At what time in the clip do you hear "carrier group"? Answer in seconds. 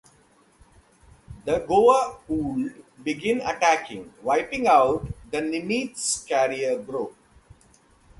6.25-7.15